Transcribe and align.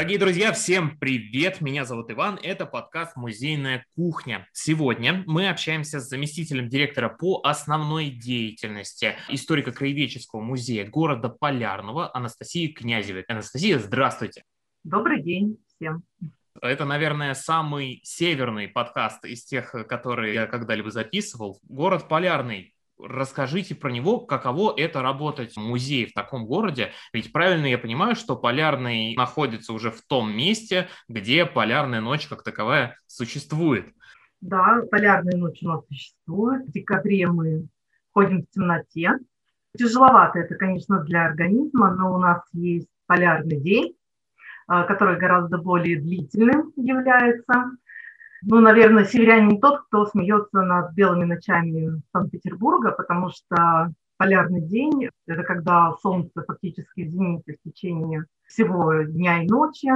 Дорогие 0.00 0.18
друзья, 0.18 0.52
всем 0.54 0.96
привет! 0.98 1.60
Меня 1.60 1.84
зовут 1.84 2.10
Иван, 2.10 2.40
это 2.42 2.64
подкаст 2.64 3.16
«Музейная 3.16 3.84
кухня». 3.94 4.48
Сегодня 4.54 5.22
мы 5.26 5.50
общаемся 5.50 6.00
с 6.00 6.08
заместителем 6.08 6.70
директора 6.70 7.10
по 7.10 7.42
основной 7.44 8.08
деятельности 8.08 9.16
историко-краеведческого 9.28 10.40
музея 10.40 10.86
города 10.88 11.28
Полярного 11.28 12.10
Анастасией 12.16 12.72
Князевой. 12.72 13.26
Анастасия, 13.28 13.78
здравствуйте! 13.78 14.44
Добрый 14.84 15.22
день 15.22 15.58
всем! 15.66 16.02
Это, 16.62 16.86
наверное, 16.86 17.34
самый 17.34 18.00
северный 18.02 18.68
подкаст 18.68 19.26
из 19.26 19.44
тех, 19.44 19.70
которые 19.86 20.32
я 20.32 20.46
когда-либо 20.46 20.90
записывал. 20.90 21.60
Город 21.64 22.08
Полярный 22.08 22.72
расскажите 23.06 23.74
про 23.74 23.90
него, 23.90 24.20
каково 24.20 24.74
это 24.76 25.02
работать 25.02 25.54
в 25.54 25.60
музее 25.60 26.06
в 26.06 26.12
таком 26.12 26.46
городе. 26.46 26.90
Ведь 27.12 27.32
правильно 27.32 27.66
я 27.66 27.78
понимаю, 27.78 28.14
что 28.14 28.36
Полярный 28.36 29.14
находится 29.16 29.72
уже 29.72 29.90
в 29.90 30.02
том 30.02 30.34
месте, 30.34 30.88
где 31.08 31.46
Полярная 31.46 32.00
ночь 32.00 32.26
как 32.26 32.42
таковая 32.42 32.96
существует. 33.06 33.86
Да, 34.40 34.82
Полярная 34.90 35.36
ночь 35.36 35.62
у 35.62 35.68
нас 35.68 35.86
существует. 35.86 36.66
В 36.66 36.72
декабре 36.72 37.26
мы 37.26 37.68
ходим 38.12 38.42
в 38.42 38.50
темноте. 38.50 39.12
Тяжеловато 39.76 40.40
это, 40.40 40.54
конечно, 40.56 41.02
для 41.04 41.26
организма, 41.26 41.94
но 41.94 42.14
у 42.14 42.18
нас 42.18 42.42
есть 42.52 42.88
полярный 43.06 43.60
день, 43.60 43.96
а, 44.66 44.84
который 44.84 45.18
гораздо 45.18 45.58
более 45.58 46.00
длительным 46.00 46.72
является. 46.76 47.72
Ну, 48.42 48.60
наверное, 48.60 49.04
северянин 49.04 49.60
тот, 49.60 49.82
кто 49.82 50.06
смеется 50.06 50.62
над 50.62 50.94
белыми 50.94 51.24
ночами 51.24 52.00
Санкт-Петербурга, 52.12 52.92
потому 52.92 53.30
что 53.30 53.92
полярный 54.16 54.62
день– 54.62 55.08
это 55.26 55.42
когда 55.42 55.94
солнце 56.02 56.42
фактически 56.46 57.04
в 57.04 57.10
в 57.52 57.70
течение 57.70 58.24
всего 58.46 59.02
дня 59.02 59.42
и 59.42 59.46
ночи. 59.46 59.90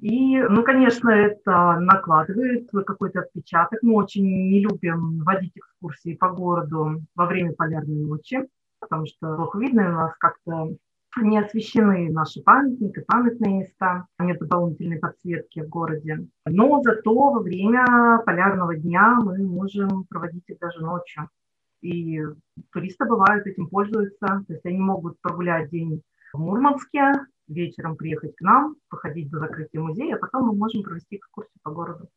И, 0.00 0.38
ну, 0.38 0.62
конечно, 0.62 1.10
это 1.10 1.78
накладывает 1.80 2.68
какой-то 2.70 3.20
отпечаток. 3.20 3.82
Мы 3.82 3.94
очень 3.94 4.24
не 4.24 4.60
любим 4.60 5.24
водить 5.24 5.56
экскурсии 5.56 6.14
по 6.14 6.28
городу 6.30 7.02
во 7.16 7.26
время 7.26 7.52
полярной 7.54 8.04
ночи, 8.04 8.46
потому 8.80 9.06
что 9.06 9.34
плохо 9.34 9.58
видно, 9.58 9.88
у 9.88 9.92
нас 9.92 10.12
как-то 10.18 10.76
не 11.16 11.38
освещены 11.38 12.10
наши 12.10 12.42
памятники, 12.42 13.04
памятные 13.06 13.60
места, 13.60 14.06
нет 14.18 14.38
дополнительной 14.38 14.98
подсветки 14.98 15.60
в 15.60 15.68
городе. 15.68 16.26
Но 16.46 16.82
зато 16.82 17.12
во 17.12 17.40
время 17.40 18.22
полярного 18.24 18.76
дня 18.76 19.18
мы 19.22 19.38
можем 19.38 20.04
проводить 20.04 20.44
их 20.48 20.58
даже 20.58 20.80
ночью. 20.80 21.28
И 21.80 22.20
туристы 22.72 23.04
бывают 23.04 23.46
этим 23.46 23.68
пользуются, 23.68 24.26
то 24.26 24.52
есть 24.52 24.66
они 24.66 24.78
могут 24.78 25.20
прогулять 25.20 25.70
день 25.70 26.02
в 26.32 26.38
Мурманске, 26.38 27.12
вечером 27.46 27.96
приехать 27.96 28.36
к 28.36 28.40
нам, 28.40 28.76
походить 28.88 29.30
до 29.30 29.38
закрытия 29.38 29.80
музея, 29.80 30.16
а 30.16 30.18
потом 30.18 30.48
мы 30.48 30.54
можем 30.54 30.82
провести 30.82 31.16
экскурсию 31.16 31.58
по 31.62 31.70
городу. 31.70 32.08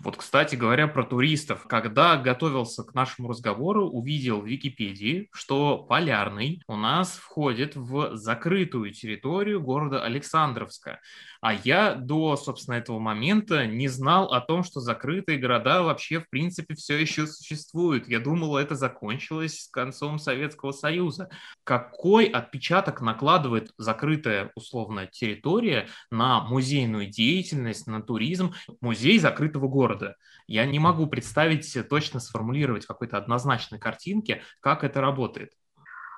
Вот, 0.00 0.16
кстати 0.16 0.54
говоря, 0.54 0.86
про 0.86 1.04
туристов. 1.04 1.66
Когда 1.66 2.16
готовился 2.16 2.84
к 2.84 2.94
нашему 2.94 3.28
разговору, 3.28 3.88
увидел 3.88 4.40
в 4.40 4.46
Википедии, 4.46 5.28
что 5.32 5.78
Полярный 5.78 6.62
у 6.66 6.76
нас 6.76 7.16
входит 7.16 7.76
в 7.76 8.16
закрытую 8.16 8.92
территорию 8.92 9.62
города 9.62 10.04
Александровска. 10.04 11.00
А 11.40 11.54
я 11.54 11.94
до, 11.94 12.36
собственно, 12.36 12.76
этого 12.76 13.00
момента 13.00 13.66
не 13.66 13.88
знал 13.88 14.32
о 14.32 14.40
том, 14.40 14.62
что 14.62 14.80
закрытые 14.80 15.38
города 15.38 15.82
вообще, 15.82 16.20
в 16.20 16.28
принципе, 16.30 16.74
все 16.74 16.96
еще 16.98 17.26
существуют. 17.26 18.08
Я 18.08 18.20
думал, 18.20 18.56
это 18.56 18.76
закончилось 18.76 19.64
с 19.64 19.68
концом 19.68 20.18
Советского 20.18 20.70
Союза. 20.70 21.30
Какой 21.64 22.26
отпечаток 22.26 23.00
накладывает 23.00 23.72
закрытая, 23.76 24.52
условно, 24.54 25.06
территория 25.06 25.88
на 26.10 26.42
музейную 26.42 27.06
деятельность, 27.06 27.88
на 27.88 28.02
туризм? 28.02 28.54
Музей 28.80 29.18
закрытого 29.18 29.61
города. 29.68 30.16
Я 30.46 30.66
не 30.66 30.78
могу 30.78 31.06
представить, 31.06 31.76
точно 31.88 32.20
сформулировать 32.20 32.86
какой-то 32.86 33.16
однозначной 33.16 33.78
картинки, 33.78 34.42
как 34.60 34.84
это 34.84 35.00
работает. 35.00 35.50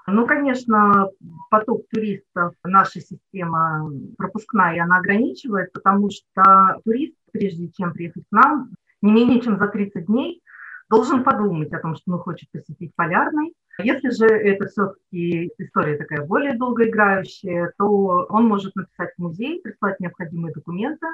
Ну, 0.07 0.27
конечно, 0.27 1.09
поток 1.51 1.89
туристов 1.91 2.55
наша 2.63 3.01
система 3.01 3.91
пропускная, 4.19 4.83
она 4.83 4.99
ограничивает, 4.99 5.73
потому 5.73 6.11
что 6.11 6.79
турист, 6.85 7.17
прежде 7.33 7.71
чем 7.71 7.93
приехать 7.95 8.25
к 8.29 8.33
нам, 8.33 8.71
не 9.01 9.13
менее 9.13 9.41
чем 9.41 9.59
за 9.59 9.69
30 9.69 10.07
дней 10.07 10.43
должен 10.91 11.25
подумать 11.25 11.73
о 11.73 11.81
том, 11.81 11.97
что 11.97 12.13
он 12.13 12.19
хочет 12.19 12.51
посетить 12.53 12.95
Полярный. 12.95 13.55
Если 13.83 14.11
же 14.11 14.27
это 14.27 14.67
все-таки 14.67 15.51
история 15.59 15.97
такая 15.97 16.25
более 16.25 16.55
долгоиграющая, 16.55 17.73
то 17.79 18.27
он 18.29 18.47
может 18.47 18.77
написать 18.77 19.11
в 19.17 19.23
музей, 19.23 19.61
прислать 19.63 19.99
необходимые 20.01 20.53
документы, 20.55 21.07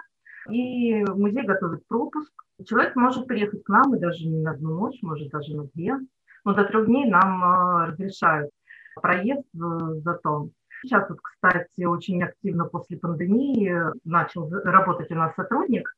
и 0.49 1.05
музей 1.05 1.45
готовит 1.45 1.87
пропуск. 1.87 2.33
Человек 2.67 2.97
может 2.97 3.27
приехать 3.27 3.65
к 3.65 3.69
нам 3.69 3.95
и 3.95 4.01
даже 4.01 4.27
не 4.27 4.43
на 4.43 4.53
одну 4.53 4.79
ночь, 4.79 4.99
может 5.03 5.31
даже 5.31 5.57
на 5.57 5.65
две. 5.75 5.97
Но 6.45 6.55
до 6.55 6.65
трех 6.65 6.87
дней 6.87 7.09
нам 7.09 7.45
а, 7.45 7.87
разрешают 7.87 8.51
проезд 8.95 9.47
зато. 9.53 10.49
Сейчас 10.83 11.09
вот, 11.11 11.21
кстати, 11.21 11.85
очень 11.85 12.23
активно 12.23 12.65
после 12.65 12.97
пандемии 12.97 13.75
начал 14.05 14.49
работать 14.51 15.11
у 15.11 15.15
нас 15.15 15.35
сотрудник. 15.35 15.95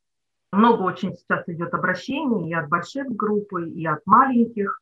Много 0.51 0.83
очень 0.83 1.15
сейчас 1.15 1.49
идет 1.49 1.73
обращений 1.73 2.51
и 2.51 2.55
от 2.55 2.69
больших 2.69 3.07
групп, 3.09 3.53
и 3.57 3.87
от 3.87 4.05
маленьких. 4.07 4.81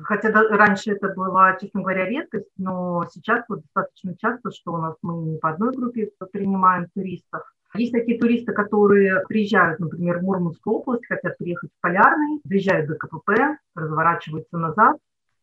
Хотя 0.00 0.30
раньше 0.32 0.92
это 0.92 1.08
была, 1.14 1.56
честно 1.56 1.80
говоря, 1.80 2.06
редкость, 2.06 2.50
но 2.58 3.06
сейчас 3.12 3.44
вот 3.48 3.62
достаточно 3.62 4.16
часто, 4.16 4.50
что 4.50 4.72
у 4.72 4.78
нас 4.78 4.96
мы 5.02 5.16
не 5.22 5.38
по 5.38 5.50
одной 5.50 5.74
группе 5.74 6.10
принимаем 6.32 6.88
туристов. 6.92 7.42
Есть 7.76 7.92
такие 7.92 8.18
туристы, 8.18 8.52
которые 8.52 9.22
приезжают, 9.28 9.78
например, 9.80 10.18
в 10.18 10.22
Мурманскую 10.22 10.76
область, 10.76 11.06
хотят 11.06 11.36
приехать 11.38 11.70
в 11.70 11.80
Полярный, 11.80 12.40
приезжают 12.42 12.88
до 12.88 12.94
КПП, 12.94 13.58
разворачиваются 13.74 14.56
назад, 14.56 14.96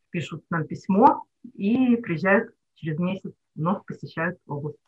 пишут 0.10 0.44
нам 0.50 0.66
письмо, 0.66 1.26
и 1.54 1.96
приезжают 1.98 2.54
через 2.76 2.98
месяц, 3.00 3.34
вновь 3.56 3.86
посещают 3.86 4.40
область. 4.48 4.80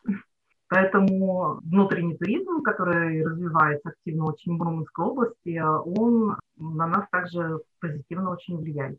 Поэтому 0.68 1.60
внутренний 1.62 2.16
туризм, 2.16 2.62
который 2.62 3.24
развивается 3.24 3.90
активно 3.90 4.26
очень 4.26 4.54
в 4.54 4.58
Мурманской 4.58 5.04
области, 5.04 5.58
он 5.60 6.36
на 6.56 6.86
нас 6.88 7.06
также 7.10 7.60
позитивно 7.78 8.30
очень 8.30 8.56
влияет. 8.56 8.98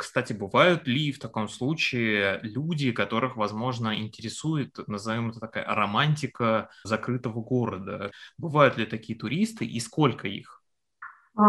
Кстати, 0.00 0.32
бывают 0.32 0.86
ли 0.86 1.12
в 1.12 1.18
таком 1.18 1.46
случае 1.46 2.40
люди, 2.42 2.90
которых, 2.90 3.36
возможно, 3.36 3.94
интересует, 3.94 4.78
назовем 4.86 5.28
это 5.28 5.40
такая 5.40 5.66
романтика 5.66 6.70
закрытого 6.84 7.42
города? 7.42 8.10
Бывают 8.38 8.78
ли 8.78 8.86
такие 8.86 9.18
туристы 9.18 9.66
и 9.66 9.78
сколько 9.78 10.26
их? 10.26 10.62
А, 11.34 11.42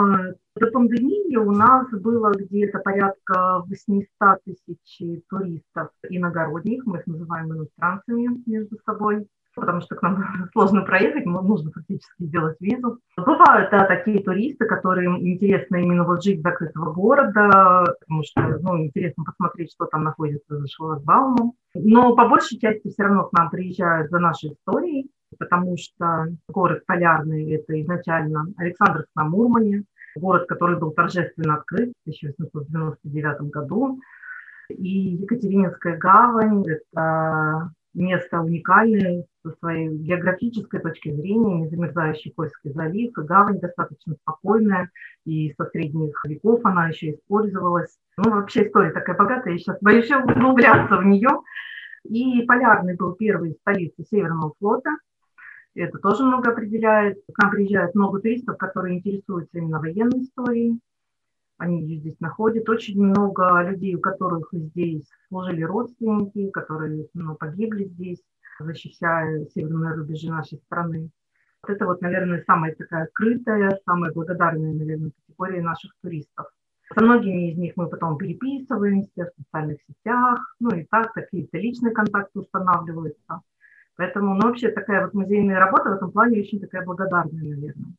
до 0.57 0.67
пандемии 0.69 1.37
у 1.37 1.53
нас 1.53 1.87
было 1.91 2.33
где-то 2.33 2.79
порядка 2.79 3.63
800 3.67 4.43
тысяч 4.43 5.23
туристов 5.29 5.91
иногородних, 6.09 6.85
мы 6.85 6.99
их 6.99 7.07
называем 7.07 7.53
иностранцами 7.53 8.43
между 8.45 8.77
собой, 8.85 9.29
потому 9.55 9.81
что 9.81 9.95
к 9.95 10.01
нам 10.01 10.23
сложно 10.53 10.81
проехать, 10.81 11.25
нужно 11.25 11.71
фактически 11.71 12.23
сделать 12.23 12.57
визу. 12.59 12.99
Бывают 13.17 13.71
да, 13.71 13.85
такие 13.85 14.23
туристы, 14.23 14.65
которым 14.65 15.19
интересно 15.19 15.77
именно 15.77 16.03
вот 16.03 16.23
жить 16.23 16.41
закрытого 16.41 16.93
города, 16.93 17.95
потому 17.99 18.23
что 18.23 18.41
ну, 18.59 18.85
интересно 18.85 19.23
посмотреть, 19.23 19.71
что 19.71 19.85
там 19.85 20.03
находится 20.03 20.57
за 20.57 20.67
шлагбаумом. 20.67 21.53
Но 21.73 22.15
по 22.15 22.27
большей 22.27 22.59
части 22.59 22.89
все 22.89 23.03
равно 23.03 23.25
к 23.25 23.33
нам 23.33 23.49
приезжают 23.49 24.09
за 24.09 24.19
нашей 24.19 24.53
историей, 24.53 25.09
потому 25.37 25.77
что 25.77 26.27
город 26.47 26.83
Полярный– 26.85 27.51
это 27.53 27.79
изначально 27.81 28.47
Александровск 28.57 29.09
на 29.15 29.25
Мурмане, 29.25 29.83
город, 30.15 30.47
который 30.47 30.77
был 30.77 30.91
торжественно 30.91 31.55
открыт 31.55 31.93
в 32.05 32.09
1899 32.09 33.49
году. 33.49 33.99
И 34.69 35.15
Екатерининская 35.15 35.97
гавань– 35.97 36.63
это 36.67 37.71
место 37.93 38.41
уникальное 38.41 39.25
со 39.43 39.51
своей 39.59 39.89
географической 39.89 40.79
точки 40.79 41.13
зрения, 41.13 41.61
незамерзающий 41.61 42.31
Кольский 42.31 42.71
залив, 42.71 43.11
гавань 43.13 43.59
достаточно 43.59 44.15
спокойная, 44.21 44.89
и 45.25 45.53
со 45.57 45.65
средних 45.65 46.23
веков 46.25 46.61
она 46.63 46.89
еще 46.89 47.11
использовалась. 47.11 47.97
Ну, 48.17 48.31
вообще 48.31 48.67
история 48.67 48.91
такая 48.91 49.17
богатая, 49.17 49.53
я 49.53 49.57
сейчас 49.57 49.77
боюсь 49.81 50.11
углубляться 50.11 50.97
в 50.97 51.05
нее. 51.05 51.29
И 52.03 52.41
Полярный 52.43 52.95
был 52.95 53.13
первой 53.13 53.55
столицей 53.61 54.05
Северного 54.09 54.53
флота– 54.59 54.89
это 55.73 55.99
тоже 55.99 56.23
много 56.23 56.51
определяет. 56.51 57.19
К 57.33 57.43
нам 57.43 57.51
приезжает 57.51 57.95
много 57.95 58.19
туристов, 58.19 58.57
которые 58.57 58.97
интересуются 58.97 59.57
именно 59.57 59.79
военной 59.79 60.23
историей. 60.23 60.79
Они 61.61 61.83
ее 61.83 61.99
здесь 61.99 62.19
находят. 62.19 62.67
Очень 62.69 63.03
много 63.03 63.61
людей, 63.61 63.93
у 63.93 63.99
которых 63.99 64.49
здесь 64.51 65.07
служили 65.27 65.61
родственники, 65.61 66.49
которые 66.49 67.07
ну, 67.13 67.35
погибли 67.35 67.83
здесь, 67.83 68.19
защищая 68.59 69.45
северные 69.53 69.93
рубежи 69.93 70.27
нашей 70.27 70.57
страны. 70.57 71.11
Вот 71.61 71.75
это 71.75 71.85
вот, 71.85 72.01
наверное, 72.01 72.43
самая 72.47 72.73
такая 72.73 73.03
открытая, 73.03 73.79
самая 73.85 74.11
благодарная, 74.11 74.73
наверное, 74.73 75.11
категория 75.11 75.61
наших 75.61 75.91
туристов. 76.01 76.47
Со 76.95 77.03
многими 77.03 77.51
из 77.51 77.57
них 77.59 77.73
мы 77.75 77.87
потом 77.87 78.17
переписываемся 78.17 79.25
в 79.25 79.43
социальных 79.43 79.77
сетях, 79.87 80.55
ну 80.59 80.75
и 80.75 80.87
так, 80.89 81.13
какие-то 81.13 81.59
личные 81.59 81.93
контакты 81.93 82.39
устанавливаются. 82.39 83.41
Поэтому, 83.97 84.33
ну, 84.33 84.47
вообще 84.47 84.71
такая 84.71 85.03
вот 85.03 85.13
музейная 85.13 85.59
работа 85.59 85.91
в 85.91 85.93
этом 85.93 86.11
плане 86.11 86.39
очень 86.39 86.59
такая 86.59 86.83
благодарная, 86.83 87.43
наверное. 87.43 87.93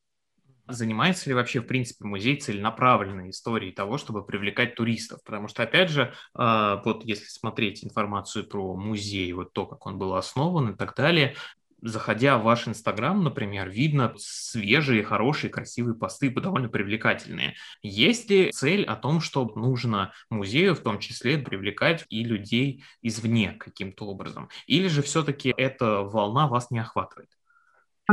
Занимается 0.68 1.28
ли 1.28 1.34
вообще, 1.34 1.60
в 1.60 1.66
принципе, 1.66 2.04
музей 2.04 2.36
целенаправленной 2.36 3.30
историей 3.30 3.72
того, 3.72 3.98
чтобы 3.98 4.24
привлекать 4.24 4.76
туристов? 4.76 5.20
Потому 5.24 5.48
что, 5.48 5.64
опять 5.64 5.90
же, 5.90 6.14
а, 6.34 6.80
вот 6.84 7.04
если 7.04 7.26
смотреть 7.26 7.84
информацию 7.84 8.46
про 8.46 8.76
музей, 8.76 9.32
вот 9.32 9.52
то, 9.52 9.66
как 9.66 9.84
он 9.86 9.98
был 9.98 10.14
основан 10.14 10.70
и 10.70 10.76
так 10.76 10.94
далее, 10.94 11.34
заходя 11.82 12.38
в 12.38 12.44
ваш 12.44 12.68
Инстаграм, 12.68 13.22
например, 13.22 13.68
видно 13.68 14.14
свежие, 14.16 15.02
хорошие, 15.02 15.50
красивые 15.50 15.96
посты, 15.96 16.30
довольно 16.30 16.68
привлекательные. 16.68 17.56
Есть 17.82 18.30
ли 18.30 18.52
цель 18.52 18.84
о 18.84 18.94
том, 18.94 19.20
что 19.20 19.44
нужно 19.56 20.12
музею 20.30 20.74
в 20.76 20.80
том 20.80 21.00
числе 21.00 21.38
привлекать 21.38 22.04
и 22.08 22.24
людей 22.24 22.84
извне 23.02 23.52
каким-то 23.52 24.06
образом? 24.06 24.48
Или 24.66 24.86
же 24.86 25.02
все-таки 25.02 25.52
эта 25.56 26.02
волна 26.02 26.46
вас 26.46 26.70
не 26.70 26.78
охватывает? 26.78 27.30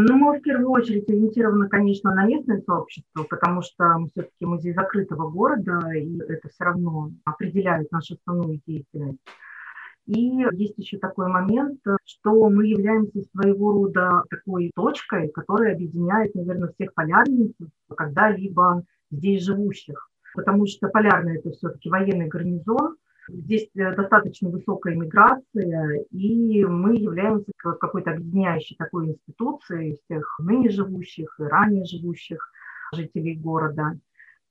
Ну, 0.01 0.15
мы 0.15 0.39
в 0.39 0.41
первую 0.41 0.69
очередь 0.69 1.09
ориентированы, 1.09 1.67
конечно, 1.67 2.15
на 2.15 2.25
местное 2.25 2.61
сообщество, 2.61 3.23
потому 3.23 3.61
что 3.61 3.97
мы 3.97 4.07
все-таки 4.07 4.45
музей 4.45 4.73
закрытого 4.73 5.29
города, 5.29 5.91
и 5.91 6.17
это 6.19 6.47
все 6.47 6.63
равно 6.63 7.11
определяет 7.25 7.91
нашу 7.91 8.15
основную 8.15 8.61
деятельность. 8.65 9.19
И 10.05 10.45
есть 10.53 10.77
еще 10.77 10.97
такой 10.99 11.27
момент, 11.27 11.81
что 12.05 12.49
мы 12.49 12.67
являемся 12.67 13.21
своего 13.31 13.73
рода 13.73 14.23
такой 14.29 14.71
точкой, 14.73 15.27
которая 15.29 15.73
объединяет, 15.73 16.33
наверное, 16.33 16.69
всех 16.69 16.93
полярников, 16.93 17.67
когда-либо 17.95 18.83
здесь 19.11 19.43
живущих. 19.43 20.09
Потому 20.33 20.65
что 20.65 20.87
полярный– 20.87 21.37
это 21.39 21.51
все-таки 21.51 21.89
военный 21.89 22.27
гарнизон, 22.27 22.95
Здесь 23.31 23.69
э, 23.75 23.95
достаточно 23.95 24.49
высокая 24.49 24.95
миграция, 24.95 26.05
и 26.11 26.65
мы 26.65 26.95
являемся 26.95 27.51
какой-то 27.57 28.11
объединяющей 28.11 28.75
такой 28.75 29.07
институцией 29.07 29.99
всех 30.05 30.39
ныне 30.39 30.69
живущих 30.69 31.35
и 31.39 31.43
ранее 31.43 31.85
живущих 31.85 32.51
жителей 32.93 33.35
города. 33.35 33.97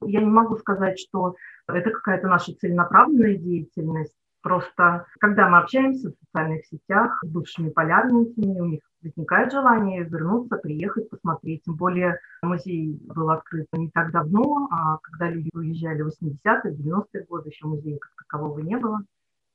Я 0.02 0.20
не 0.20 0.30
могу 0.30 0.56
сказать, 0.56 0.98
что 0.98 1.34
это 1.66 1.90
какая-то 1.90 2.28
наша 2.28 2.54
целенаправленная 2.54 3.36
деятельность, 3.36 4.14
Просто 4.40 5.04
когда 5.18 5.48
мы 5.48 5.58
общаемся 5.58 6.10
в 6.10 6.14
социальных 6.24 6.64
сетях 6.66 7.18
с 7.24 7.28
бывшими 7.28 7.70
полярницами, 7.70 8.60
у 8.60 8.66
них 8.66 8.80
возникает 9.02 9.52
желание 9.52 10.04
вернуться, 10.04 10.56
приехать, 10.56 11.08
посмотреть. 11.10 11.62
Тем 11.64 11.76
более 11.76 12.18
музей 12.42 12.98
был 13.06 13.30
открыт 13.30 13.66
не 13.72 13.90
так 13.90 14.10
давно, 14.10 14.68
а 14.70 14.98
когда 14.98 15.30
люди 15.30 15.50
уезжали 15.52 16.02
в 16.02 16.08
80-е, 16.08 16.74
90-е 16.74 17.24
годы, 17.24 17.50
еще 17.50 17.66
музея 17.66 17.98
как 17.98 18.12
такового 18.16 18.58
не 18.60 18.76
было. 18.76 19.00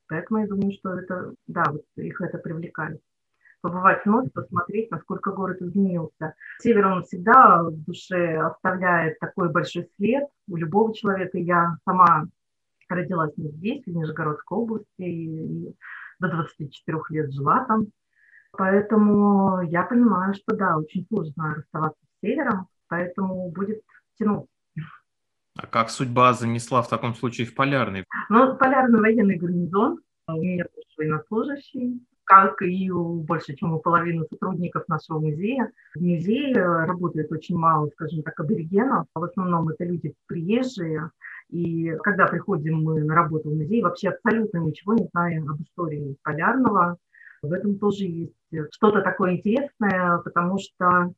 Поэтому 0.08 0.42
я 0.42 0.48
думаю, 0.48 0.72
что 0.74 0.98
это, 0.98 1.34
да, 1.48 1.64
вот 1.70 1.84
их 1.96 2.22
это 2.22 2.38
привлекает. 2.38 3.02
Побывать 3.62 4.06
вновь, 4.06 4.32
посмотреть, 4.34 4.92
насколько 4.92 5.32
город 5.32 5.62
изменился. 5.62 6.36
Север, 6.60 6.88
он 6.88 7.04
всегда 7.04 7.64
в 7.64 7.78
душе 7.86 8.38
оставляет 8.38 9.20
такой 9.20 9.50
большой 9.50 9.90
след 9.96 10.28
у 10.50 10.58
любого 10.58 10.94
человека. 10.94 11.38
Я 11.38 11.78
сама 11.86 12.28
родилась 12.90 13.32
не 13.38 13.50
здесь, 13.52 13.84
в 13.86 13.90
Нижегородской 13.90 14.58
области, 14.58 14.86
и 14.98 15.76
до 16.20 16.28
24 16.28 17.00
лет 17.10 17.32
жила 17.32 17.64
там. 17.66 17.88
Поэтому 18.56 19.62
я 19.64 19.84
понимаю, 19.84 20.34
что 20.34 20.56
да, 20.56 20.78
очень 20.78 21.06
сложно 21.08 21.56
расставаться 21.56 22.00
с 22.02 22.22
севером, 22.22 22.68
поэтому 22.88 23.50
будет 23.52 23.82
тянуть. 24.18 24.48
А 25.56 25.68
как 25.68 25.90
судьба 25.90 26.34
занесла 26.34 26.82
в 26.82 26.90
таком 26.90 27.14
случае 27.16 27.48
в 27.48 27.56
полярный? 27.56 28.06
Ну, 28.30 28.56
полярный 28.56 29.00
военный 29.00 29.38
гарнизон. 29.38 30.00
У 30.28 30.34
меня 30.34 30.66
тоже 30.66 30.88
военнослужащий, 30.98 32.02
как 32.24 32.62
и 32.62 32.90
у 32.90 33.22
больше, 33.22 33.56
чем 33.56 33.74
у 33.74 33.80
половины 33.80 34.26
сотрудников 34.30 34.88
нашего 34.88 35.20
музея. 35.20 35.72
В 35.96 36.02
музее 36.02 36.54
работает 36.86 37.32
очень 37.32 37.58
мало, 37.58 37.90
скажем 37.90 38.24
так, 38.24 38.40
аборигенов. 38.40 39.08
В 39.14 39.24
основном 39.24 39.70
это 39.70 39.84
люди 39.84 40.14
приезжие, 40.28 41.12
и 41.50 41.96
когда 42.04 42.28
приходим 42.28 42.84
мы 42.84 43.04
на 43.04 43.16
работу 43.16 43.50
в 43.50 43.56
музей, 43.56 43.82
вообще 43.82 44.10
абсолютно 44.10 44.60
ничего 44.60 44.94
не 44.94 45.08
знаем 45.12 45.50
об 45.50 45.62
истории 45.62 46.18
Полярного. 46.24 46.98
В 47.44 47.52
этом 47.52 47.78
тоже 47.78 48.06
есть 48.06 48.34
что-то 48.72 49.02
такое 49.02 49.34
интересное, 49.34 50.18
потому 50.20 50.58
что 50.58 51.14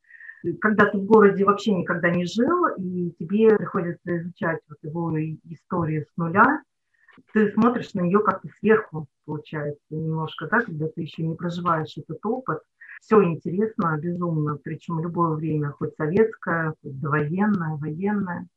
когда 0.60 0.86
ты 0.86 0.98
в 0.98 1.04
городе 1.04 1.44
вообще 1.44 1.72
никогда 1.72 2.10
не 2.10 2.24
жил, 2.26 2.66
и 2.76 3.12
тебе 3.18 3.56
приходится 3.56 4.18
изучать 4.18 4.60
вот 4.68 4.78
его 4.82 5.16
историю 5.44 6.04
с 6.04 6.16
нуля, 6.16 6.62
ты 7.32 7.50
смотришь 7.52 7.94
на 7.94 8.00
нее 8.00 8.20
как-то 8.20 8.48
сверху, 8.58 9.06
получается, 9.24 9.80
немножко, 9.90 10.48
да, 10.48 10.60
когда 10.60 10.88
ты 10.88 11.02
еще 11.02 11.22
не 11.22 11.36
проживаешь 11.36 11.96
этот 11.96 12.24
опыт. 12.26 12.58
Все 13.00 13.22
интересно, 13.22 13.96
безумно, 13.98 14.58
причем 14.62 15.00
любое 15.00 15.30
время, 15.30 15.70
хоть 15.70 15.94
советское, 15.96 16.74
хоть 16.82 17.00
довоенное, 17.00 17.76
военное. 17.76 18.48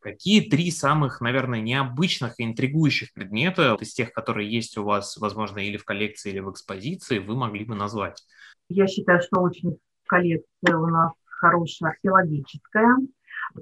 Какие 0.00 0.48
три 0.48 0.70
самых, 0.70 1.20
наверное, 1.20 1.60
необычных 1.60 2.40
и 2.40 2.44
интригующих 2.44 3.12
предмета 3.12 3.76
из 3.80 3.92
тех, 3.92 4.12
которые 4.12 4.50
есть 4.50 4.78
у 4.78 4.84
вас, 4.84 5.18
возможно, 5.18 5.58
или 5.58 5.76
в 5.76 5.84
коллекции, 5.84 6.30
или 6.30 6.40
в 6.40 6.50
экспозиции, 6.50 7.18
вы 7.18 7.36
могли 7.36 7.64
бы 7.64 7.74
назвать? 7.74 8.24
Я 8.68 8.86
считаю, 8.86 9.20
что 9.20 9.40
очень 9.40 9.78
коллекция 10.06 10.76
у 10.76 10.86
нас 10.86 11.12
хорошая 11.26 11.90
археологическая. 11.90 12.96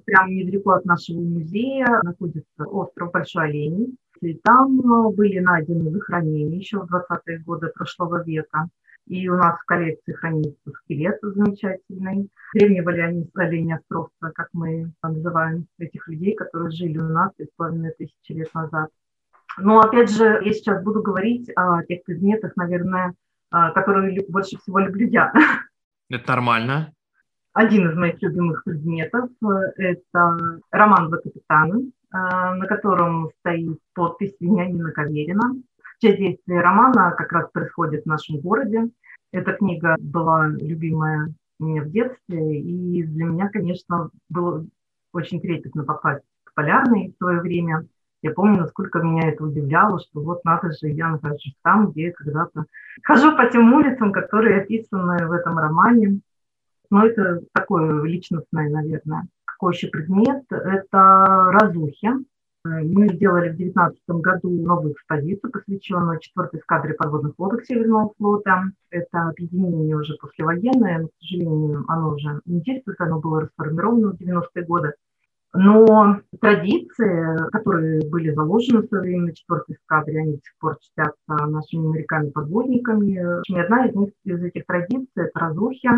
Прямо 0.05 0.31
недалеко 0.31 0.73
от 0.73 0.85
нашего 0.85 1.21
музея 1.21 2.01
находится 2.03 2.65
остров 2.65 3.11
Большой 3.13 3.49
Олень. 3.49 3.97
И 4.21 4.35
там 4.35 4.81
были 5.15 5.39
найдены 5.39 5.91
захоронения 5.91 6.59
еще 6.59 6.79
в 6.79 6.93
20-е 6.93 7.39
годы 7.41 7.69
прошлого 7.75 8.25
века. 8.25 8.69
И 9.09 9.27
у 9.29 9.37
нас 9.37 9.59
в 9.59 9.65
коллекции 9.65 10.13
хранится 10.13 10.71
скелет 10.85 11.19
замечательный. 11.23 12.29
Древнего 12.55 12.93
оленя 13.35 13.77
островца, 13.77 14.31
как 14.35 14.49
мы 14.53 14.93
называем 15.03 15.67
этих 15.79 16.07
людей, 16.09 16.35
которые 16.35 16.71
жили 16.71 16.99
у 16.99 17.09
нас 17.09 17.33
3,5 17.41 17.91
тысячи 17.97 18.33
лет 18.33 18.53
назад. 18.53 18.91
Но 19.57 19.81
опять 19.81 20.11
же, 20.11 20.41
я 20.45 20.53
сейчас 20.53 20.83
буду 20.85 21.03
говорить 21.03 21.51
о 21.57 21.83
тех 21.85 22.05
предметах, 22.05 22.55
наверное, 22.57 23.15
а, 23.51 23.71
которые 23.71 24.21
больше 24.29 24.59
всего 24.59 24.79
люблю 24.79 25.09
я. 25.09 25.33
Это 26.11 26.29
нормально. 26.29 26.93
Один 27.55 27.91
из 27.91 27.97
моих 27.97 28.21
любимых 28.23 28.63
предметов– 28.63 29.31
это 29.77 30.61
роман 30.71 31.09
«Два 31.09 31.19
капитана», 31.19 31.81
а, 32.11 32.55
на 32.55 32.67
котором 32.67 33.31
стоит 33.41 33.79
подпись 33.95 34.37
Вениамина 34.39 34.93
Каверина. 34.93 35.55
Часть 36.01 36.19
действия 36.19 36.61
романа 36.61 37.13
как 37.19 37.33
раз 37.33 37.51
происходит 37.51 38.05
в 38.05 38.07
нашем 38.07 38.39
городе. 38.39 38.89
Эта 39.33 39.53
книга 39.53 39.97
была 39.99 40.47
любимая 40.47 41.35
мне 41.59 41.83
в 41.83 41.91
детстве, 41.91 42.61
и 42.61 43.03
для 43.03 43.25
меня, 43.25 43.49
конечно, 43.49 44.11
было 44.29 44.65
очень 45.13 45.41
трепетно 45.41 45.83
попасть 45.83 46.23
в 46.45 46.55
Полярный 46.55 47.13
в 47.13 47.17
свое 47.19 47.41
время. 47.41 47.85
Я 48.23 48.31
помню, 48.31 48.61
насколько 48.61 49.01
меня 49.01 49.29
это 49.29 49.43
удивляло, 49.43 49.99
что 49.99 50.21
вот 50.21 50.45
надо 50.45 50.71
же, 50.71 50.89
я 50.89 51.09
нахожусь 51.09 51.57
там, 51.63 51.91
где 51.91 52.13
когда-то 52.13 52.67
хожу 53.03 53.37
по 53.37 53.47
тем 53.47 53.73
улицам, 53.75 54.13
которые 54.13 54.61
описаны 54.61 55.27
в 55.27 55.33
этом 55.33 55.59
романе. 55.59 56.21
Но 56.91 57.05
это 57.05 57.43
такое 57.53 58.05
личностное, 58.05 58.71
наверное. 58.71 59.27
Какой 59.45 59.75
еще 59.75 59.89
предмет? 59.89 60.45
Это 60.51 61.51
разухи. 61.51 62.11
Мы 62.69 63.09
сделали 63.15 63.49
в 63.51 63.57
2019 63.57 64.01
году 64.09 64.51
новую 64.51 64.93
экспозицию, 64.93 65.51
посвященную 65.51 66.21
четвертой 66.21 66.61
эскадре 66.61 66.95
подводных 66.95 67.39
лодок 67.39 67.65
Северного 67.65 68.13
флота. 68.19 68.65
Это 68.91 69.29
объединение 69.29 69.97
уже 69.97 70.15
послевоенное, 70.21 70.99
но, 70.99 71.09
к 71.09 71.13
сожалению, 71.21 71.85
оно 71.89 72.15
уже 72.15 72.41
не 72.45 72.61
действует, 72.61 73.01
оно 73.01 73.21
было 73.21 73.43
расформировано 73.43 74.13
в 74.13 74.21
90-е 74.21 74.65
годы. 74.65 74.93
Но 75.55 76.21
традиции, 76.41 77.51
которые 77.51 78.07
были 78.09 78.33
заложены 78.35 78.83
в 78.83 78.89
свое 78.89 79.03
время 79.03 79.27
на 79.27 79.35
четвертой 79.35 79.77
эскадре, 79.77 80.21
они 80.21 80.33
до 80.33 80.39
сих 80.39 80.59
пор 80.61 80.77
чтятся 80.81 81.47
нашими 81.47 81.87
моряками-подводниками. 81.87 83.43
И 83.49 83.59
одна 83.59 83.87
из 83.87 83.95
них, 83.95 84.11
из 84.25 84.43
этих 84.43 84.67
традиций– 84.67 85.09
это 85.17 85.39
разухи, 85.39 85.89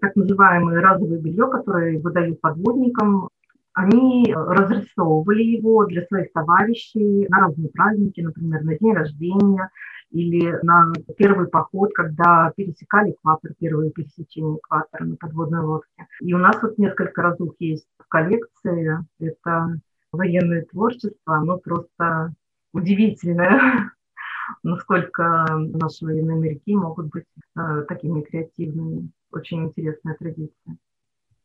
так 0.00 0.14
называемое 0.14 0.80
разовое 0.80 1.18
белье, 1.18 1.48
которое 1.50 1.98
выдают 2.00 2.40
подводникам 2.40 3.28
они 3.74 4.32
разрисовывали 4.34 5.42
его 5.42 5.84
для 5.86 6.04
своих 6.06 6.32
товарищей 6.32 7.26
на 7.28 7.40
разные 7.40 7.70
праздники, 7.70 8.20
например, 8.20 8.62
на 8.64 8.76
день 8.76 8.92
рождения 8.92 9.70
или 10.10 10.58
на 10.62 10.92
первый 11.16 11.48
поход, 11.48 11.90
когда 11.94 12.52
пересекали 12.54 13.12
экватор, 13.12 13.52
первые 13.58 13.90
пересечения 13.90 14.58
экватора 14.58 15.04
на 15.04 15.16
подводной 15.16 15.60
лодке. 15.60 16.06
И 16.20 16.34
у 16.34 16.38
нас 16.38 16.62
вот 16.62 16.76
несколько 16.76 17.22
разух 17.22 17.54
есть 17.58 17.86
в 17.98 18.08
коллекции. 18.08 18.98
Это 19.18 19.80
военное 20.12 20.66
творчество, 20.70 21.36
оно 21.36 21.56
просто 21.56 22.34
удивительное, 22.74 23.90
насколько 24.62 25.46
наши 25.50 26.04
военные 26.04 26.36
моряки 26.36 26.76
могут 26.76 27.06
быть 27.06 27.24
э, 27.56 27.84
такими 27.88 28.20
креативными. 28.20 29.10
Очень 29.30 29.64
интересная 29.64 30.14
традиция. 30.14 30.76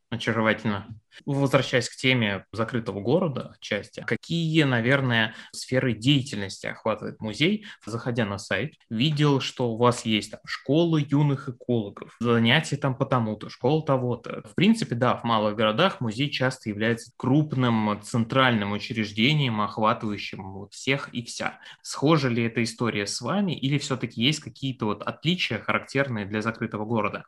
Очаровательно. 0.09 0.87
Возвращаясь 1.25 1.89
к 1.89 1.97
теме 1.97 2.45
закрытого 2.53 3.01
города 3.01 3.55
части, 3.59 4.05
какие, 4.07 4.63
наверное, 4.63 5.35
сферы 5.51 5.93
деятельности 5.93 6.67
охватывает 6.67 7.19
музей? 7.19 7.65
Заходя 7.85 8.25
на 8.25 8.37
сайт, 8.37 8.75
видел, 8.89 9.41
что 9.41 9.71
у 9.73 9.77
вас 9.77 10.05
есть 10.05 10.31
там 10.31 10.39
школы 10.45 11.05
юных 11.05 11.49
экологов, 11.49 12.15
занятия 12.21 12.77
там 12.77 12.95
по 12.95 13.05
тому-то, 13.05 13.49
школа 13.49 13.83
того-то. 13.85 14.43
В 14.47 14.55
принципе, 14.55 14.95
да, 14.95 15.17
в 15.17 15.25
малых 15.25 15.57
городах 15.57 15.99
музей 15.99 16.29
часто 16.29 16.69
является 16.69 17.11
крупным 17.17 17.99
центральным 18.01 18.71
учреждением, 18.71 19.59
охватывающим 19.59 20.69
всех 20.69 21.13
и 21.13 21.21
вся. 21.21 21.59
Схожа 21.81 22.29
ли 22.29 22.43
эта 22.43 22.63
история 22.63 23.07
с 23.07 23.19
вами 23.19 23.57
или 23.57 23.77
все-таки 23.77 24.21
есть 24.21 24.39
какие-то 24.39 24.85
вот 24.85 25.03
отличия, 25.03 25.59
характерные 25.59 26.25
для 26.25 26.41
закрытого 26.41 26.85
города? 26.85 27.25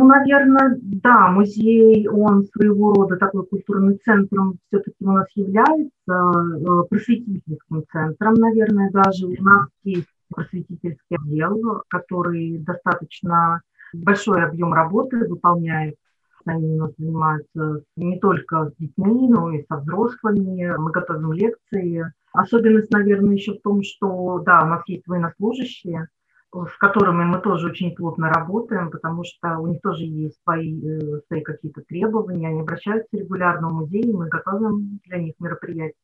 Ну, 0.00 0.06
наверное, 0.06 0.78
да, 0.80 1.28
музей, 1.28 2.08
он 2.08 2.46
своего 2.46 2.94
рода 2.94 3.16
такой 3.18 3.44
культурным 3.44 3.98
центром 4.02 4.58
все-таки 4.66 4.96
у 5.00 5.12
нас 5.12 5.26
является, 5.34 5.90
э, 6.08 6.84
просветительским 6.88 7.84
центром, 7.92 8.32
наверное, 8.32 8.90
даже 8.90 9.26
у 9.26 9.42
нас 9.42 9.68
есть 9.84 10.08
просветительский 10.34 11.16
отдел, 11.16 11.82
который 11.90 12.56
достаточно 12.60 13.60
большой 13.92 14.42
объем 14.42 14.72
работы 14.72 15.28
выполняет. 15.28 15.96
Они 16.46 16.66
у 16.66 16.78
нас 16.78 16.92
занимаются 16.96 17.82
не 17.96 18.18
только 18.20 18.70
с 18.70 18.76
детьми, 18.78 19.28
но 19.28 19.50
и 19.50 19.66
со 19.68 19.76
взрослыми. 19.76 20.78
Мы 20.78 20.92
готовим 20.92 21.34
лекции. 21.34 22.10
Особенность, 22.32 22.90
наверное, 22.90 23.34
еще 23.34 23.52
в 23.52 23.60
том, 23.60 23.82
что, 23.82 24.38
да, 24.46 24.62
у 24.64 24.66
нас 24.66 24.82
есть 24.86 25.06
военнослужащие, 25.06 26.08
с 26.52 26.76
которыми 26.78 27.24
мы 27.24 27.40
тоже 27.40 27.68
очень 27.68 27.94
плотно 27.94 28.28
работаем, 28.28 28.90
потому 28.90 29.24
что 29.24 29.58
у 29.58 29.68
них 29.68 29.80
тоже 29.80 30.04
есть 30.04 30.40
свои, 30.42 30.80
э, 30.84 31.20
свои 31.28 31.42
какие-то 31.42 31.82
требования, 31.82 32.48
они 32.48 32.60
обращаются 32.60 33.16
регулярно 33.16 33.68
в 33.68 33.74
музей, 33.74 34.02
и 34.02 34.12
мы 34.12 34.28
готовим 34.28 35.00
для 35.04 35.18
них 35.18 35.34
мероприятия. 35.38 35.94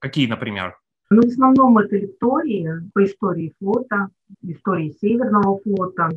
Какие, 0.00 0.26
например? 0.26 0.76
Ну, 1.10 1.22
в 1.22 1.26
основном 1.26 1.78
это 1.78 1.96
лектории 1.96 2.68
по 2.92 3.04
истории 3.04 3.54
флота, 3.58 4.08
истории 4.42 4.96
Северного 5.00 5.60
флота. 5.60 6.08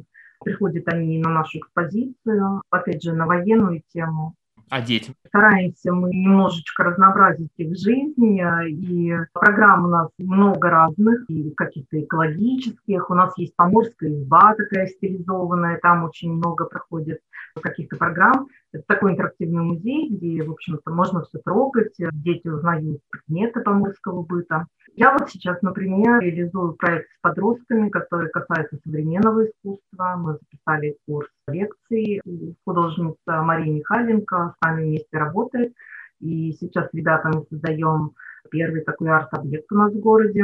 Приходят 0.44 0.88
они 0.88 1.20
на 1.20 1.30
нашу 1.30 1.60
экспозицию, 1.60 2.62
опять 2.70 3.04
же, 3.04 3.14
на 3.14 3.26
военную 3.26 3.84
тему 3.94 4.36
а 4.70 4.82
детям? 4.82 5.16
Стараемся 5.28 5.94
мы 5.94 6.10
немножечко 6.10 6.84
разнообразить 6.84 7.52
их 7.58 7.78
жизнь, 7.78 8.40
и 8.68 9.14
программ 9.34 9.86
у 9.86 9.88
нас 9.90 10.10
много 10.18 10.70
разных, 10.70 11.30
и 11.30 11.52
каких-то 11.52 12.02
экологических. 12.02 13.10
У 13.10 13.14
нас 13.14 13.38
есть 13.38 13.56
поморская 13.56 14.12
изба 14.12 14.56
такая 14.56 14.88
стилизованная, 14.88 15.80
там 15.82 16.04
очень 16.06 16.34
много 16.34 16.66
проходит 16.66 17.20
каких-то 17.62 17.98
программ. 17.98 18.48
Это 18.76 18.84
такой 18.88 19.14
интерактивный 19.14 19.64
музей, 19.64 20.10
где, 20.10 20.44
в 20.44 20.52
общем-то, 20.52 20.92
можно 20.92 21.24
все 21.24 21.40
трогать, 21.40 21.96
дети 21.98 22.46
узнают 22.50 23.00
предметы 23.10 23.62
поморского 23.62 24.22
быта. 24.24 24.68
Я 24.96 25.14
вот 25.14 25.30
сейчас, 25.30 25.62
например, 25.62 26.20
реализую 26.20 26.74
проект 26.74 27.08
с 27.08 27.22
подростками, 27.22 27.90
который 27.90 28.30
касается 28.30 28.78
современного 28.84 29.46
искусства. 29.46 30.16
Мы 30.18 30.34
записали 30.34 30.98
курс 31.08 31.30
лекций. 31.48 32.22
Художница 32.66 33.16
Мария 33.28 33.74
Михайленко 33.74 34.56
с 34.58 34.66
нами 34.66 34.84
вместе 34.84 35.18
работает. 35.18 35.74
И 36.20 36.52
сейчас 36.60 36.90
ребята 36.92 37.30
мы 37.34 37.46
создаем 37.50 38.12
первый 38.52 38.82
такой 38.82 39.10
арт-объект 39.10 39.72
у 39.72 39.76
нас 39.76 39.94
в 39.94 40.00
городе. 40.00 40.44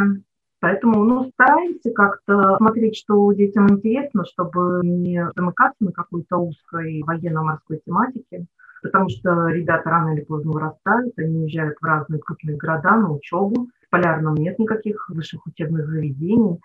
Поэтому 0.62 1.04
ну, 1.04 1.32
стараемся 1.34 1.92
как-то 1.92 2.58
смотреть, 2.58 2.96
что 2.96 3.34
детям 3.34 3.68
интересно, 3.68 4.24
чтобы 4.26 4.82
не 4.84 5.28
замыкаться 5.36 5.84
на 5.84 5.92
какой-то 5.92 6.38
узкой 6.38 7.02
военно-морской 7.04 7.82
тематике, 7.84 8.46
потому 8.84 9.10
что 9.10 9.48
ребята 9.48 9.90
рано 9.90 10.14
или 10.14 10.24
поздно 10.24 10.52
вырастают, 10.52 11.18
они 11.18 11.40
уезжают 11.40 11.78
в 11.82 11.84
разные 11.84 12.22
крупные 12.22 12.58
города 12.58 12.96
на 12.96 13.12
учебу, 13.12 13.70
Полярном 13.90 14.36
нет 14.36 14.58
никаких 14.58 15.10
высших 15.10 15.46
учебных 15.48 15.88
заведений, 15.88 16.62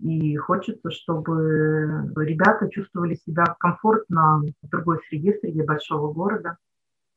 и 0.00 0.36
хочется, 0.36 0.90
чтобы 0.90 2.10
ребята 2.16 2.68
чувствовали 2.70 3.14
себя 3.14 3.44
комфортно 3.60 4.42
в 4.62 4.68
другой 4.68 4.98
среде, 5.08 5.38
среди 5.40 5.62
большого 5.62 6.12
города. 6.12 6.56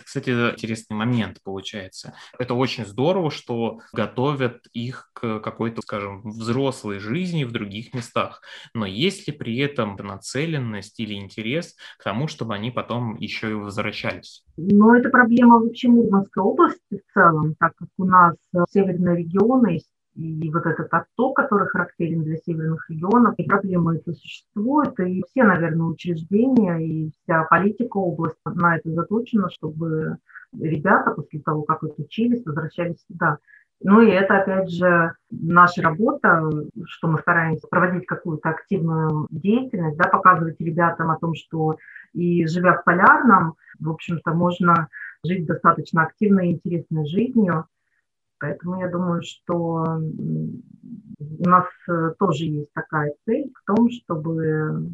Кстати, 0.08 0.30
интересный 0.30 0.96
момент 0.96 1.42
получается. 1.44 2.14
Это 2.40 2.54
очень 2.54 2.86
здорово, 2.86 3.30
что 3.30 3.82
готовят 3.92 4.66
их 4.72 5.10
к 5.12 5.42
какой-то, 5.42 5.82
скажем, 5.82 6.22
взрослой 6.22 7.00
жизни 7.00 7.44
в 7.44 7.52
других 7.52 7.94
местах. 7.94 8.42
Но 8.74 8.86
есть 8.86 9.28
ли 9.28 9.34
при 9.34 9.58
этом 9.58 9.98
нацеленность 9.98 10.98
или 11.02 11.16
интерес 11.16 11.76
к 12.00 12.06
тому, 12.06 12.30
чтобы 12.30 12.56
они 12.56 12.72
потом 12.72 13.18
еще 13.18 13.52
и 13.52 13.56
возвращались? 13.56 14.46
Ну, 14.56 14.94
это 14.94 15.10
проблема 15.10 15.60
вообще 15.60 15.90
Мурманской 15.90 16.42
области 16.42 16.80
в 16.90 17.14
целом, 17.14 17.56
так 17.60 17.76
как 17.76 17.90
у 17.98 18.06
нас 18.06 18.38
северные 18.70 19.18
регионы 19.18 19.82
и 20.18 20.50
вот 20.52 20.66
этот 20.66 20.92
отток, 20.92 21.36
который 21.36 21.68
характерен 21.68 22.24
для 22.24 22.38
северных 22.38 22.90
регионов, 22.90 23.36
и 23.38 23.44
проблема 23.44 23.96
это 23.96 24.14
существует, 24.14 25.00
и 25.00 25.24
все, 25.30 25.44
наверное, 25.44 25.86
учреждения 25.86 26.78
и 26.78 27.12
вся 27.12 27.44
политика 27.44 27.98
области 27.98 28.40
на 28.46 28.78
это 28.78 28.90
заточена, 28.92 29.50
чтобы 29.52 30.18
ребята 30.60 31.12
после 31.12 31.40
того, 31.42 31.62
как 31.62 31.84
отучились, 31.84 32.46
возвращались 32.46 33.06
сюда. 33.08 33.38
Ну 33.84 34.02
и 34.02 34.10
это, 34.10 34.40
опять 34.40 34.72
же, 34.72 35.14
наша 35.30 35.84
работа, 35.84 36.50
что 36.86 37.08
мы 37.10 37.20
стараемся 37.20 37.68
проводить 37.68 38.08
какую-то 38.08 38.50
активную 38.50 39.28
деятельность, 39.30 39.98
да, 39.98 40.10
показывать 40.10 40.60
ребятам 40.60 41.12
о 41.12 41.20
том, 41.20 41.36
что 41.36 41.78
и 42.14 42.48
живя 42.48 42.74
в 42.74 42.84
Полярном, 42.84 43.54
в 43.80 43.92
общем-то, 43.92 44.34
можно 44.34 44.88
жить 45.24 45.46
достаточно 45.46 46.04
активной 46.04 46.50
и 46.50 46.54
интересной 46.54 47.06
жизнью, 47.06 47.68
Поэтому 48.39 48.79
я 48.79 48.89
думаю, 48.89 49.22
что 49.24 50.00
у 51.20 51.50
нас 51.50 51.65
э, 51.89 52.13
тоже 52.20 52.46
есть 52.46 52.72
такая 52.74 53.13
цель 53.25 53.51
в 53.53 53.65
том, 53.65 53.89
чтобы 53.89 54.91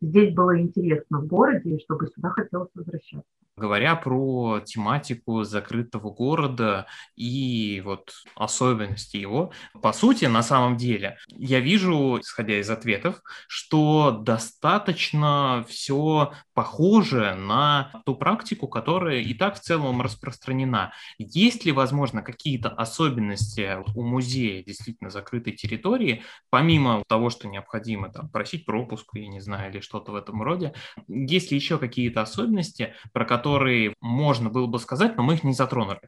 здесь 0.00 0.34
было 0.34 0.60
интересно 0.60 1.20
в 1.20 1.26
городе, 1.26 1.76
и 1.76 1.80
чтобы 1.80 2.08
сюда 2.08 2.30
хотелось 2.30 2.70
возвращаться. 2.74 3.28
Говоря 3.62 3.94
про 3.94 4.58
тематику 4.58 5.44
закрытого 5.44 6.10
города 6.10 6.88
и 7.14 7.80
вот 7.84 8.12
особенности 8.34 9.18
его, 9.18 9.52
по 9.80 9.92
сути, 9.92 10.24
на 10.24 10.42
самом 10.42 10.76
деле, 10.76 11.16
я 11.28 11.60
вижу, 11.60 12.18
исходя 12.20 12.58
из 12.58 12.68
ответов, 12.68 13.22
что 13.46 14.10
достаточно 14.10 15.64
все 15.68 16.32
похоже 16.54 17.36
на 17.36 17.92
ту 18.04 18.16
практику, 18.16 18.66
которая 18.66 19.20
и 19.20 19.32
так 19.32 19.54
в 19.54 19.60
целом 19.60 20.02
распространена. 20.02 20.92
Есть 21.18 21.64
ли, 21.64 21.70
возможно, 21.70 22.20
какие-то 22.20 22.68
особенности 22.68 23.78
у 23.94 24.02
музея 24.02 24.64
действительно 24.64 25.10
закрытой 25.10 25.52
территории, 25.52 26.24
помимо 26.50 27.04
того, 27.06 27.30
что 27.30 27.46
необходимо 27.46 28.08
там 28.08 28.28
просить 28.28 28.66
пропуск, 28.66 29.10
я 29.14 29.28
не 29.28 29.38
знаю, 29.38 29.70
или 29.70 29.78
что-то 29.78 30.10
в 30.10 30.16
этом 30.16 30.42
роде, 30.42 30.74
есть 31.06 31.52
ли 31.52 31.56
еще 31.56 31.78
какие-то 31.78 32.22
особенности, 32.22 32.94
про 33.12 33.24
которые 33.24 33.51
которые 33.52 33.94
можно 34.00 34.48
было 34.48 34.66
бы 34.66 34.78
сказать, 34.78 35.16
но 35.16 35.22
мы 35.22 35.34
их 35.34 35.44
не 35.44 35.52
затронули. 35.52 36.00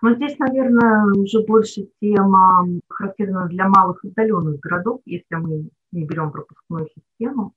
Но 0.00 0.14
здесь, 0.14 0.38
наверное, 0.38 1.12
уже 1.12 1.44
больше 1.44 1.88
тема 2.00 2.66
характерна 2.88 3.46
для 3.48 3.68
малых 3.68 4.04
отдаленных 4.04 4.60
городов, 4.60 5.00
если 5.04 5.34
мы 5.34 5.68
не 5.92 6.04
берем 6.04 6.30
пропускную 6.30 6.88
систему. 6.94 7.52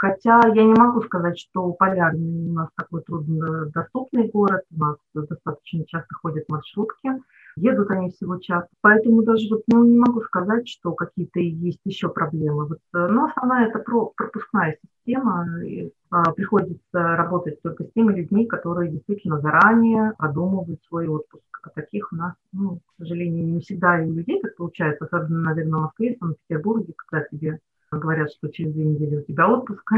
Хотя 0.00 0.40
я 0.46 0.64
не 0.64 0.72
могу 0.72 1.02
сказать, 1.02 1.38
что 1.38 1.72
Полярный 1.72 2.48
у 2.48 2.54
нас 2.54 2.70
такой 2.74 3.02
труднодоступный 3.02 4.30
город, 4.30 4.62
у 4.74 4.80
нас 4.80 4.96
достаточно 5.12 5.84
часто 5.84 6.14
ходят 6.14 6.48
маршрутки, 6.48 7.10
едут 7.56 7.90
они 7.90 8.08
всего 8.08 8.38
час. 8.38 8.64
Поэтому 8.80 9.22
даже 9.22 9.46
вот, 9.50 9.62
ну, 9.66 9.84
не 9.84 9.98
могу 9.98 10.22
сказать, 10.22 10.66
что 10.66 10.92
какие-то 10.92 11.40
есть 11.40 11.80
еще 11.84 12.08
проблемы. 12.08 12.66
Вот, 12.66 12.78
э, 12.94 13.08
но 13.08 13.26
основная 13.26 13.68
это 13.68 13.78
про 13.80 14.06
пропускная 14.16 14.78
система. 14.82 15.62
И, 15.66 15.92
а, 16.10 16.32
приходится 16.32 16.80
работать 16.92 17.60
только 17.60 17.84
с 17.84 17.92
теми 17.92 18.14
людьми, 18.14 18.46
которые 18.46 18.90
действительно 18.90 19.38
заранее 19.40 20.14
продумывают 20.16 20.80
свой 20.88 21.08
отпуск. 21.08 21.44
А 21.62 21.68
таких 21.68 22.10
у 22.10 22.16
нас, 22.16 22.32
ну, 22.52 22.78
к 22.86 23.02
сожалению, 23.02 23.46
не 23.48 23.60
всегда 23.60 24.02
и 24.02 24.08
у 24.08 24.14
людей 24.14 24.40
так 24.40 24.56
получается, 24.56 25.04
особенно, 25.04 25.40
наверное, 25.40 25.78
в 25.78 25.82
Москве, 25.82 26.14
в 26.14 26.18
Санкт-Петербурге, 26.20 26.94
когда 26.96 27.26
тебе 27.26 27.60
говорят, 27.98 28.30
что 28.32 28.48
через 28.48 28.72
две 28.72 28.84
недели 28.84 29.16
у 29.16 29.22
тебя 29.22 29.48
отпуск. 29.48 29.90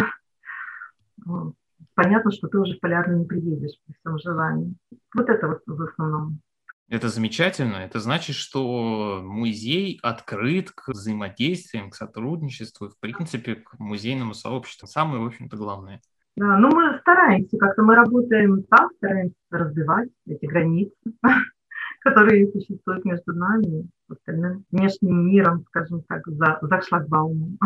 Понятно, 1.94 2.30
что 2.30 2.48
ты 2.48 2.58
уже 2.58 2.76
в 2.76 2.80
полярный 2.80 3.18
не 3.18 3.26
приедешь 3.26 3.78
при 3.84 3.94
всем 3.94 4.18
желании. 4.18 4.74
Вот 5.14 5.28
это 5.28 5.48
вот 5.48 5.62
в 5.66 5.82
основном. 5.82 6.40
Это 6.88 7.08
замечательно. 7.08 7.76
Это 7.76 8.00
значит, 8.00 8.36
что 8.36 9.20
музей 9.22 9.98
открыт 10.02 10.70
к 10.72 10.88
взаимодействиям, 10.88 11.90
к 11.90 11.94
сотрудничеству, 11.94 12.88
в 12.88 12.98
принципе, 12.98 13.56
к 13.56 13.78
музейному 13.78 14.34
сообществу. 14.34 14.86
Самое, 14.86 15.22
в 15.22 15.26
общем-то, 15.26 15.56
главное. 15.56 16.00
Да, 16.36 16.58
ну 16.58 16.70
мы 16.70 16.98
стараемся, 17.00 17.58
как-то 17.58 17.82
мы 17.82 17.94
работаем 17.94 18.62
так, 18.64 18.90
стараемся 18.96 19.34
разбивать 19.50 20.08
эти 20.26 20.46
границы, 20.46 20.94
которые 22.04 22.50
существуют 22.50 23.04
между 23.04 23.32
нами 23.32 23.88
остальным 24.08 24.64
внешним 24.70 25.26
миром, 25.26 25.64
скажем 25.68 26.02
так, 26.08 26.26
за, 26.26 26.58
за 26.60 26.80
шлагбаумом. 26.82 27.58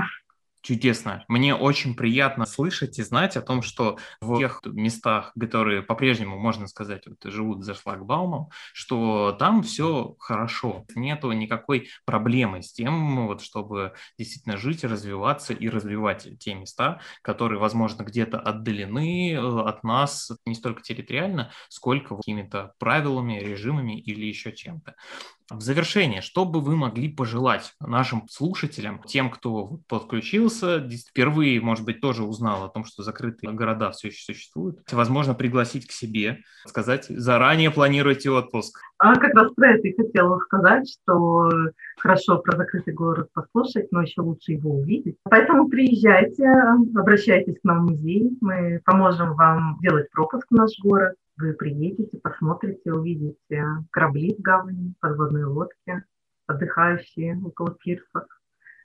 Чудесно. 0.66 1.24
Мне 1.28 1.54
очень 1.54 1.94
приятно 1.94 2.44
слышать 2.44 2.98
и 2.98 3.02
знать 3.04 3.36
о 3.36 3.40
том, 3.40 3.62
что 3.62 3.98
в 4.20 4.36
тех 4.36 4.62
местах, 4.64 5.32
которые 5.38 5.80
по-прежнему, 5.80 6.40
можно 6.40 6.66
сказать, 6.66 7.04
вот, 7.06 7.18
живут 7.22 7.64
за 7.64 7.74
шлагбаумом, 7.74 8.48
что 8.72 9.30
там 9.38 9.62
все 9.62 10.16
хорошо. 10.18 10.84
Нету 10.96 11.30
никакой 11.30 11.90
проблемы 12.04 12.64
с 12.64 12.72
тем, 12.72 13.28
вот, 13.28 13.42
чтобы 13.42 13.92
действительно 14.18 14.56
жить, 14.56 14.82
развиваться 14.82 15.52
и 15.54 15.68
развивать 15.68 16.26
те 16.40 16.54
места, 16.54 17.00
которые, 17.22 17.60
возможно, 17.60 18.02
где-то 18.02 18.40
отдалены 18.40 19.34
э, 19.34 19.38
от 19.38 19.84
нас 19.84 20.32
не 20.46 20.56
столько 20.56 20.82
территориально, 20.82 21.52
сколько 21.68 22.16
какими-то 22.16 22.72
правилами, 22.80 23.38
режимами 23.38 24.00
или 24.00 24.24
еще 24.24 24.50
чем-то. 24.50 24.96
В 25.48 25.60
завершение, 25.60 26.22
что 26.22 26.44
бы 26.44 26.60
вы 26.60 26.74
могли 26.74 27.08
пожелать 27.08 27.74
нашим 27.80 28.26
слушателям, 28.28 29.00
тем, 29.06 29.30
кто 29.30 29.78
подключился, 29.88 30.88
впервые, 31.08 31.60
может 31.60 31.84
быть, 31.84 32.00
тоже 32.00 32.24
узнал 32.24 32.64
о 32.64 32.68
том, 32.68 32.84
что 32.84 33.04
закрытые 33.04 33.52
города 33.52 33.92
все 33.92 34.08
еще 34.08 34.24
существуют, 34.24 34.80
возможно, 34.90 35.34
пригласить 35.34 35.86
к 35.86 35.92
себе, 35.92 36.40
сказать, 36.66 37.06
заранее 37.08 37.70
планируйте 37.70 38.30
отпуск. 38.30 38.80
А 38.98 39.14
как 39.14 39.34
раз 39.34 39.52
про 39.54 39.74
это 39.74 39.86
и 39.86 39.96
хотела 39.96 40.38
сказать, 40.40 40.88
что 40.90 41.48
хорошо 41.98 42.38
про 42.38 42.56
закрытый 42.56 42.94
город 42.94 43.28
послушать, 43.32 43.92
но 43.92 44.02
еще 44.02 44.22
лучше 44.22 44.52
его 44.52 44.80
увидеть. 44.80 45.16
Поэтому 45.24 45.68
приезжайте, 45.68 46.44
обращайтесь 46.96 47.60
к 47.60 47.64
нам 47.64 47.86
в 47.86 47.90
музей, 47.90 48.36
мы 48.40 48.80
поможем 48.84 49.34
вам 49.34 49.78
делать 49.80 50.10
пропуск 50.10 50.46
в 50.50 50.54
наш 50.54 50.72
город. 50.82 51.14
Вы 51.38 51.52
приедете, 51.52 52.18
посмотрите, 52.22 52.92
увидите 52.92 53.64
корабли 53.90 54.34
в 54.38 54.40
гавани, 54.40 54.94
подводные 55.00 55.44
лодки, 55.44 56.02
отдыхающие 56.46 57.38
около 57.44 57.74
пирсов. 57.74 58.24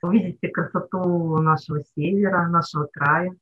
Увидите 0.02 0.48
красоту 0.48 1.38
нашего 1.38 1.80
севера, 1.96 2.48
нашего 2.48 2.88
края. 2.92 3.34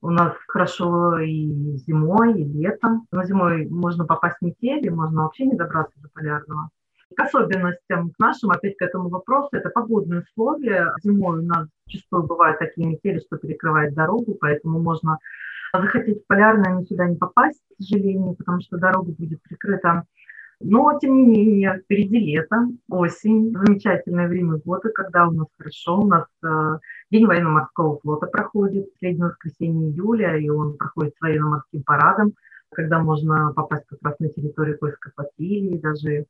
У 0.00 0.10
нас 0.10 0.34
хорошо 0.48 1.18
и 1.18 1.76
зимой, 1.76 2.40
и 2.40 2.44
летом. 2.44 3.06
Но 3.12 3.24
зимой 3.24 3.66
можно 3.68 4.06
попасть 4.06 4.38
в 4.40 4.44
метели, 4.44 4.88
можно 4.88 5.24
вообще 5.24 5.44
не 5.44 5.56
добраться 5.56 6.00
до 6.00 6.08
полярного. 6.08 6.70
К 7.14 7.20
особенностям, 7.20 8.12
к 8.12 8.18
нашим, 8.18 8.50
опять 8.50 8.76
к 8.76 8.82
этому 8.82 9.10
вопросу, 9.10 9.50
это 9.52 9.68
погодные 9.68 10.22
условия. 10.22 10.94
Зимой 11.02 11.40
у 11.40 11.42
нас 11.42 11.68
зачастую 11.86 12.22
бывают 12.22 12.58
такие 12.58 12.88
метели, 12.88 13.18
что 13.18 13.36
перекрывает 13.36 13.94
дорогу, 13.94 14.36
поэтому 14.40 14.80
можно 14.80 15.18
захотеть 15.80 16.22
в 16.22 16.26
полярное, 16.26 16.74
но 16.74 16.84
сюда 16.84 17.06
не 17.08 17.16
попасть, 17.16 17.60
к 17.60 17.82
сожалению, 17.82 18.34
потому 18.34 18.60
что 18.60 18.78
дорога 18.78 19.12
будет 19.12 19.42
прикрыта. 19.42 20.04
Но, 20.60 20.98
тем 20.98 21.16
не 21.16 21.26
менее, 21.26 21.80
впереди 21.84 22.18
лето, 22.18 22.68
осень, 22.88 23.52
замечательное 23.52 24.28
время 24.28 24.58
года, 24.64 24.90
когда 24.90 25.26
у 25.26 25.32
нас 25.32 25.48
хорошо. 25.58 25.98
У 25.98 26.06
нас 26.06 26.26
э, 26.44 26.78
День 27.10 27.26
военно-морского 27.26 27.98
флота 28.00 28.26
проходит, 28.26 28.92
последнее 28.92 29.26
воскресенье 29.26 29.90
июля, 29.90 30.36
и 30.36 30.48
он 30.48 30.76
проходит 30.76 31.14
с 31.16 31.20
военно-морским 31.20 31.82
парадом, 31.82 32.34
когда 32.70 33.00
можно 33.00 33.52
попасть 33.54 33.84
как 33.86 33.98
раз 34.02 34.18
на 34.20 34.28
территорию 34.28 34.78
Кольской 34.78 35.12
флотилии, 35.14 35.78
даже 35.78 36.26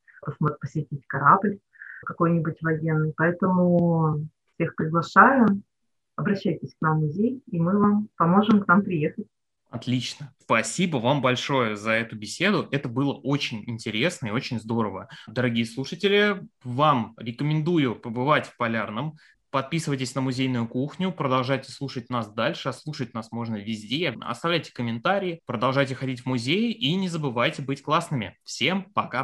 посетить 0.60 1.06
корабль 1.06 1.58
какой-нибудь 2.04 2.58
военный. 2.60 3.14
Поэтому 3.16 4.26
всех 4.54 4.74
приглашаю, 4.74 5.62
обращайтесь 6.16 6.75
к 6.75 6.80
нам 6.80 6.99
в 6.99 7.02
музей, 7.02 7.42
и 7.50 7.61
мы 7.61 7.78
вам 7.78 8.09
поможем 8.16 8.62
к 8.62 8.68
нам 8.68 8.83
приехать. 8.83 9.26
Отлично. 9.71 10.33
Спасибо 10.38 10.99
вам 10.99 11.21
большое 11.21 11.76
за 11.76 11.90
эту 11.90 12.14
беседу. 12.16 12.68
Это 12.71 12.88
было 12.88 13.12
очень 13.12 13.64
интересно 13.68 14.28
и 14.28 14.30
очень 14.30 14.61
здорово. 14.61 15.09
Дорогие 15.26 15.66
слушатели, 15.66 16.47
вам 16.62 17.14
рекомендую 17.16 17.97
побывать 17.97 18.47
в 18.47 18.56
Полярном. 18.56 19.16
Подписывайтесь 19.50 20.14
на 20.14 20.21
музейную 20.21 20.66
кухню, 20.66 21.12
продолжайте 21.12 21.71
слушать 21.71 22.11
нас 22.11 22.33
дальше, 22.33 22.68
а 22.68 22.73
слушать 22.73 23.14
нас 23.14 23.30
можно 23.30 23.56
везде. 23.56 24.12
Оставляйте 24.21 24.73
комментарии, 24.73 25.40
продолжайте 25.47 25.94
ходить 25.94 26.23
в 26.23 26.26
музей 26.26 26.73
и 26.73 26.94
не 26.94 27.09
забывайте 27.09 27.62
быть 27.62 27.83
классными. 27.83 28.37
Всем 28.42 28.83
пока! 28.94 29.23